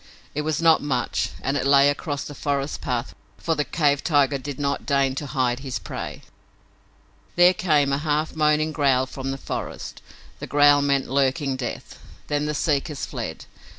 [0.33, 4.39] It was not much and it lay across the forest pathway, for the cave tiger
[4.39, 6.23] did not deign to hide his prey.
[7.35, 10.01] There came a half moaning growl from the forest.
[10.39, 11.99] That growl meant lurking death.
[12.29, 13.45] Then the seekers fled.